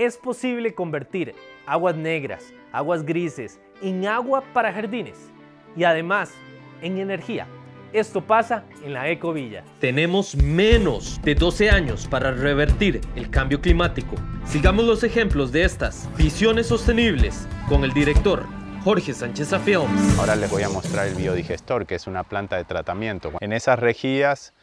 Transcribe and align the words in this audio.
Es 0.00 0.16
posible 0.16 0.74
convertir 0.74 1.34
aguas 1.66 1.94
negras, 1.94 2.54
aguas 2.72 3.04
grises, 3.04 3.60
en 3.82 4.06
agua 4.06 4.42
para 4.54 4.72
jardines 4.72 5.30
y 5.76 5.84
además 5.84 6.32
en 6.80 6.96
energía. 6.96 7.46
Esto 7.92 8.22
pasa 8.22 8.64
en 8.82 8.94
la 8.94 9.10
Ecovilla. 9.10 9.62
Tenemos 9.78 10.34
menos 10.36 11.20
de 11.20 11.34
12 11.34 11.68
años 11.68 12.06
para 12.06 12.30
revertir 12.30 13.02
el 13.14 13.28
cambio 13.28 13.60
climático. 13.60 14.16
Sigamos 14.46 14.86
los 14.86 15.04
ejemplos 15.04 15.52
de 15.52 15.64
estas 15.64 16.08
visiones 16.16 16.68
sostenibles 16.68 17.46
con 17.68 17.84
el 17.84 17.92
director 17.92 18.46
Jorge 18.82 19.12
Sánchez 19.12 19.50
Films. 19.66 20.18
Ahora 20.18 20.34
les 20.34 20.50
voy 20.50 20.62
a 20.62 20.70
mostrar 20.70 21.08
el 21.08 21.14
biodigestor, 21.14 21.84
que 21.84 21.96
es 21.96 22.06
una 22.06 22.24
planta 22.24 22.56
de 22.56 22.64
tratamiento. 22.64 23.32
En 23.40 23.52
esas 23.52 23.78
rejillas 23.78 24.54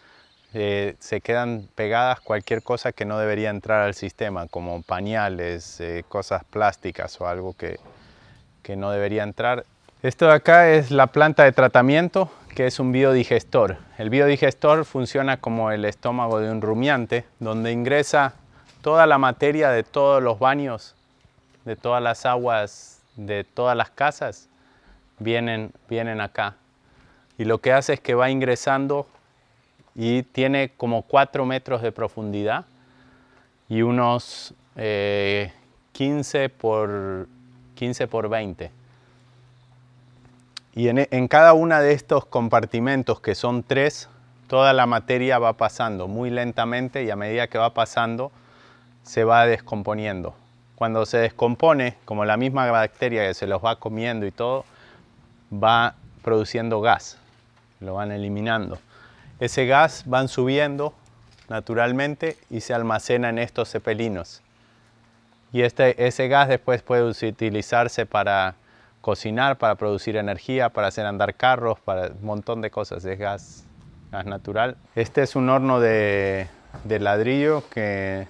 eh, 0.60 0.96
se 1.00 1.21
quedan 1.21 1.70
pegadas 1.76 2.20
cualquier 2.20 2.64
cosa 2.64 2.92
que 2.92 3.06
no 3.06 3.20
debería 3.20 3.52
entrar 3.52 3.84
al 3.84 3.94
sistema, 3.94 4.48
como 4.48 4.82
pañales, 4.82 5.80
eh, 5.80 6.04
cosas 6.10 6.44
plásticas 6.46 7.21
o 7.21 7.28
algo 7.28 7.54
que, 7.54 7.79
que 8.64 8.75
no 8.75 8.89
debería 8.89 9.21
entrar. 9.21 9.65
Esto 10.01 10.25
de 10.25 10.34
acá 10.34 10.71
es 10.71 10.89
la 10.89 11.06
planta 11.06 11.43
de 11.43 11.51
tratamiento, 11.51 12.32
que 12.56 12.65
es 12.65 12.79
un 12.79 12.92
biodigestor. 12.92 13.78
El 14.00 14.10
biodigestor 14.10 14.84
funciona 14.84 15.38
como 15.38 15.70
el 15.70 15.86
estómago 15.86 16.39
de 16.39 16.50
un 16.50 16.64
rumiante, 16.64 17.24
donde 17.39 17.71
ingresa 17.71 18.34
toda 18.82 19.06
la 19.06 19.20
materia 19.20 19.70
de 19.70 19.84
todos 19.84 20.24
los 20.24 20.39
baños, 20.39 20.96
de 21.65 21.76
todas 21.76 22.01
las 22.01 22.26
aguas 22.26 22.98
de 23.15 23.43
todas 23.43 23.78
las 23.78 23.89
casas 23.89 24.48
vienen, 25.20 25.71
vienen 25.89 26.21
acá. 26.21 26.56
Y 27.37 27.46
lo 27.46 27.60
que 27.60 27.74
hace 27.74 27.93
es 27.93 28.00
que 28.00 28.15
va 28.15 28.29
ingresando 28.29 29.07
y 29.97 30.21
tiene 30.21 30.69
como 30.78 31.01
4 31.01 31.43
metros 31.46 31.82
de 31.82 31.92
profundidad 31.92 32.66
y 33.67 33.81
unos 33.81 34.53
15, 34.75 36.44
eh, 36.44 36.50
por, 36.50 37.28
15 37.73 38.08
por 38.08 38.30
20. 38.30 38.72
Y 40.75 40.90
en, 40.90 41.08
en 41.09 41.28
cada 41.28 41.53
uno 41.53 41.81
de 41.81 41.94
estos 41.94 42.25
compartimentos, 42.25 43.20
que 43.20 43.34
son 43.34 43.64
tres, 43.64 44.08
toda 44.48 44.72
la 44.73 44.86
materia 44.86 45.40
va 45.40 45.53
pasando 45.53 46.08
muy 46.08 46.30
lentamente 46.30 47.03
y 47.03 47.09
a 47.09 47.16
medida 47.16 47.48
que 47.48 47.58
va 47.58 47.73
pasando 47.73 48.31
se 49.02 49.23
va 49.23 49.48
descomponiendo. 49.48 50.36
Cuando 50.75 51.08
se 51.08 51.18
descompone, 51.18 51.95
como 52.06 52.23
la 52.23 52.38
misma 52.38 52.70
bacteria 52.70 53.28
que 53.28 53.34
se 53.34 53.48
los 53.48 53.66
va 53.66 53.78
comiendo 53.78 54.28
y 54.28 54.31
todo, 54.31 54.64
va 55.52 55.95
produciendo 56.22 56.81
gas, 56.81 57.18
lo 57.80 57.95
van 57.95 58.12
eliminando. 58.12 58.78
Ese 59.40 59.68
gas 59.68 60.04
van 60.08 60.30
subiendo 60.30 60.94
naturalmente 61.48 62.38
y 62.50 62.62
se 62.62 62.74
almacena 62.74 63.30
en 63.30 63.38
estos 63.38 63.70
cepelinos. 63.70 64.42
Y 65.54 65.62
este, 65.62 66.08
ese 66.08 66.28
gas 66.28 66.50
después 66.50 66.82
puede 66.82 67.04
utilizarse 67.04 68.06
para 68.06 68.56
cocinar, 69.02 69.58
para 69.58 69.76
producir 69.76 70.18
energía, 70.18 70.70
para 70.70 70.88
hacer 70.88 71.06
andar 71.06 71.36
carros, 71.36 71.80
para 71.80 72.08
un 72.08 72.26
montón 72.26 72.62
de 72.62 72.72
cosas. 72.72 73.06
Es 73.06 73.18
gas, 73.18 73.64
gas 74.12 74.26
natural. 74.26 74.76
Este 74.96 75.22
es 75.22 75.36
un 75.36 75.50
horno 75.50 75.80
de, 75.80 76.50
ladrillo 76.84 77.64
que 77.70 78.28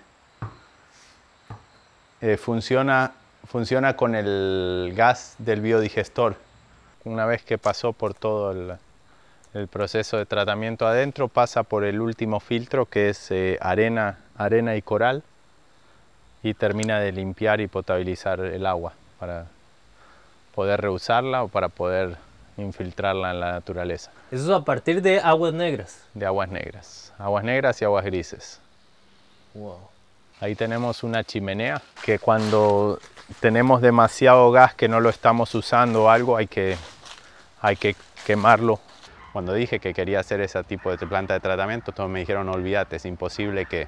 eh, 2.22 2.38
funciona, 2.38 3.14
funciona 3.48 3.96
con 3.96 4.14
el 4.14 4.94
gas 4.96 5.36
del 5.40 5.62
biodigestor. 5.62 6.36
Una 7.06 7.26
vez 7.26 7.44
que 7.44 7.58
pasó 7.58 7.94
por 7.94 8.14
todo 8.14 8.78
el, 9.54 9.68
proceso 9.68 10.18
de 10.18 10.26
tratamiento 10.26 10.88
adentro, 10.88 11.28
pasa 11.28 11.64
por 11.64 11.84
el 11.84 12.02
último 12.02 12.40
filtro 12.40 12.86
que 12.86 13.10
es 13.10 13.32
eh, 13.32 13.58
arena, 13.62 14.20
arena 14.38 14.76
y 14.76 14.82
coral 14.82 15.24
y 16.44 16.54
termina 16.54 17.00
de 17.00 17.12
limpiar 17.12 17.62
y 17.62 17.68
potabilizar 17.68 18.40
el 18.40 18.66
agua 18.66 18.94
para 19.20 19.48
poder 20.54 20.82
reusarla 20.82 21.44
o 21.44 21.48
para 21.48 21.70
poder 21.70 22.18
infiltrarla 22.58 23.32
en 23.32 23.40
la 23.40 23.52
naturaleza. 23.52 24.12
Eso 24.32 24.44
es 24.44 24.62
a 24.62 24.64
partir 24.64 25.02
de 25.02 25.20
aguas 25.20 25.54
negras. 25.54 26.04
De 26.14 26.26
aguas 26.26 26.50
negras, 26.50 27.14
aguas 27.18 27.44
negras 27.44 27.82
y 27.82 27.86
aguas 27.86 28.06
grises. 28.06 28.60
Wow. 29.54 29.78
Ahí 30.40 30.56
tenemos 30.56 31.04
una 31.04 31.24
chimenea 31.24 31.82
que 32.04 32.20
cuando 32.20 33.00
tenemos 33.40 33.82
demasiado 33.82 34.52
gas 34.52 34.76
que 34.76 34.88
no 34.88 35.00
lo 35.00 35.10
estamos 35.10 35.54
usando 35.56 36.04
o 36.04 36.10
algo 36.10 36.38
hay 36.38 36.48
que, 36.48 36.78
hay 37.62 37.76
que 37.76 37.96
quemarlo. 38.26 38.80
Cuando 39.38 39.54
dije 39.54 39.80
que 39.80 39.94
quería 39.94 40.22
hacer 40.22 40.42
ese 40.42 40.64
tipo 40.64 40.90
de 40.90 40.98
planta 41.06 41.36
de 41.36 41.40
tratamiento, 41.40 41.92
todos 41.92 42.10
me 42.10 42.22
dijeron, 42.22 42.50
olvídate, 42.50 42.96
es 42.96 43.06
imposible 43.06 43.68
que 43.68 43.88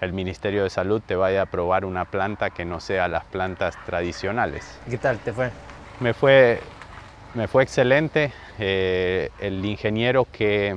el 0.00 0.12
Ministerio 0.12 0.64
de 0.64 0.70
Salud 0.70 1.00
te 1.00 1.14
vaya 1.14 1.42
a 1.42 1.46
probar 1.46 1.84
una 1.84 2.06
planta 2.06 2.50
que 2.50 2.64
no 2.64 2.80
sea 2.80 3.06
las 3.06 3.24
plantas 3.26 3.78
tradicionales. 3.86 4.80
¿Qué 4.90 4.98
tal 4.98 5.20
te 5.20 5.32
fue? 5.32 5.52
Me 6.00 6.12
fue, 6.12 6.58
me 7.34 7.46
fue 7.46 7.62
excelente. 7.62 8.32
Eh, 8.58 9.30
el 9.38 9.64
ingeniero 9.64 10.26
que, 10.32 10.76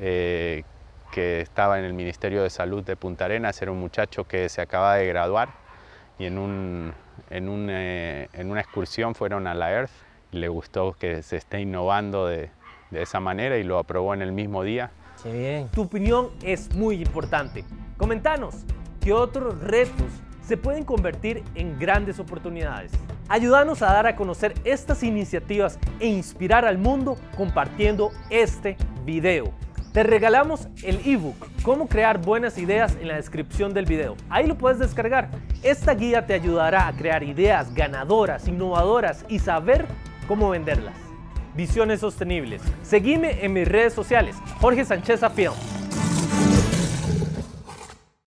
eh, 0.00 0.62
que 1.10 1.40
estaba 1.40 1.78
en 1.78 1.86
el 1.86 1.94
Ministerio 1.94 2.42
de 2.42 2.50
Salud 2.50 2.84
de 2.84 2.94
Punta 2.94 3.24
Arenas, 3.24 3.62
era 3.62 3.72
un 3.72 3.80
muchacho 3.80 4.24
que 4.24 4.50
se 4.50 4.60
acaba 4.60 4.96
de 4.96 5.06
graduar 5.06 5.48
y 6.18 6.26
en, 6.26 6.36
un, 6.36 6.92
en, 7.30 7.48
un, 7.48 7.68
eh, 7.70 8.28
en 8.34 8.50
una 8.50 8.60
excursión 8.60 9.14
fueron 9.14 9.46
a 9.46 9.54
la 9.54 9.72
Earth 9.72 9.92
y 10.30 10.40
le 10.40 10.48
gustó 10.48 10.92
que 10.92 11.22
se 11.22 11.38
esté 11.38 11.62
innovando 11.62 12.26
de, 12.26 12.50
de 12.90 13.02
esa 13.02 13.20
manera 13.20 13.58
y 13.58 13.62
lo 13.62 13.78
aprobó 13.78 14.14
en 14.14 14.22
el 14.22 14.32
mismo 14.32 14.62
día. 14.62 14.90
Qué 15.22 15.32
bien. 15.32 15.68
Tu 15.68 15.82
opinión 15.82 16.30
es 16.42 16.74
muy 16.74 16.96
importante. 16.96 17.64
Comentanos 17.96 18.64
qué 19.00 19.12
otros 19.12 19.60
retos 19.60 20.08
se 20.42 20.56
pueden 20.56 20.84
convertir 20.84 21.42
en 21.54 21.78
grandes 21.78 22.18
oportunidades. 22.18 22.92
Ayúdanos 23.28 23.82
a 23.82 23.92
dar 23.92 24.06
a 24.06 24.16
conocer 24.16 24.54
estas 24.64 25.02
iniciativas 25.02 25.78
e 26.00 26.08
inspirar 26.08 26.64
al 26.64 26.78
mundo 26.78 27.16
compartiendo 27.36 28.10
este 28.28 28.76
video. 29.04 29.52
Te 29.92 30.02
regalamos 30.02 30.68
el 30.82 31.00
ebook 31.04 31.36
Cómo 31.62 31.88
crear 31.88 32.18
buenas 32.18 32.56
ideas 32.58 32.96
en 33.00 33.08
la 33.08 33.16
descripción 33.16 33.74
del 33.74 33.84
video. 33.84 34.16
Ahí 34.30 34.46
lo 34.46 34.56
puedes 34.56 34.78
descargar. 34.78 35.30
Esta 35.62 35.94
guía 35.94 36.26
te 36.26 36.32
ayudará 36.32 36.88
a 36.88 36.92
crear 36.92 37.22
ideas 37.22 37.74
ganadoras, 37.74 38.48
innovadoras 38.48 39.26
y 39.28 39.40
saber 39.40 39.86
cómo 40.26 40.50
venderlas. 40.50 41.09
Visiones 41.54 42.00
sostenibles. 42.00 42.62
Seguime 42.82 43.44
en 43.44 43.52
mis 43.52 43.66
redes 43.66 43.92
sociales, 43.92 44.36
Jorge 44.60 44.84
Sánchez 44.84 45.20
Film. 45.34 45.79